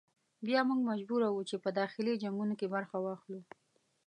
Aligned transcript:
بیا 0.47 0.59
موږ 0.69 0.79
مجبور 0.91 1.21
وو 1.25 1.47
چې 1.49 1.55
په 1.63 1.69
داخلي 1.79 2.13
جنګونو 2.23 2.53
کې 2.59 2.67
برخه 2.75 2.97
واخلو. 3.01 3.39